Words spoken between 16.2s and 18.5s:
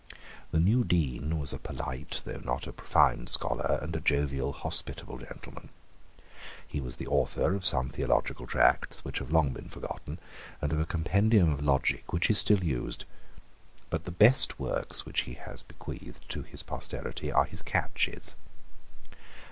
to posterity are his catches.